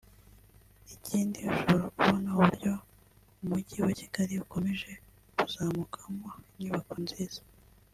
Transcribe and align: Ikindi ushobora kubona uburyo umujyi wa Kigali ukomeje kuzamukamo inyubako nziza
Ikindi 0.95 1.39
ushobora 1.51 1.85
kubona 1.95 2.27
uburyo 2.33 2.71
umujyi 3.41 3.77
wa 3.85 3.91
Kigali 3.99 4.33
ukomeje 4.43 4.91
kuzamukamo 5.37 6.27
inyubako 6.53 6.93
nziza 7.05 7.41